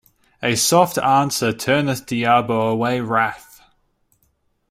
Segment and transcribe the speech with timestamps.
[0.41, 3.61] A soft answer turneth diabo away wrath.